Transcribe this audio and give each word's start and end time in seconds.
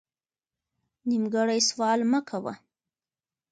نیمګړی 1.09 1.59
سوال 1.69 1.99
مه 2.11 2.19
کوه 2.29 2.53